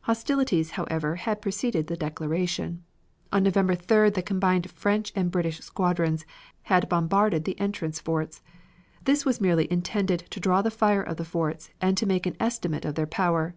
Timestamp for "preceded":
1.40-1.86